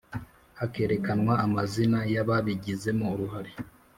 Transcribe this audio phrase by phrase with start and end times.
[0.59, 3.51] hakerekanwa amazina yababigizemo uruhare